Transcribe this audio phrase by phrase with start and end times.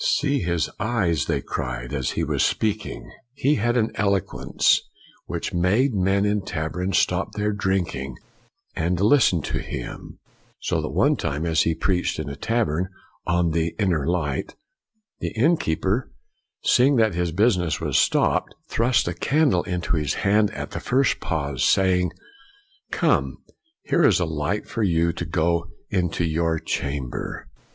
[0.03, 3.07] "See his eyes!' they cried, as he was speaking.
[3.35, 4.79] He had an eloquence
[5.27, 8.17] w r hich made men in taverns stop their drinking
[8.75, 10.17] to listen to him;
[10.59, 12.89] so that one time as he preached in a tavern
[13.27, 14.55] on the Inner Light,
[15.19, 16.11] the inn keeper,
[16.63, 21.19] seeing that his business was stopped, thrust a candle into his hand at the first
[21.19, 22.11] pause, saying,"
[22.91, 23.37] Come,
[23.83, 27.45] here is a light for you to go into your chamber.''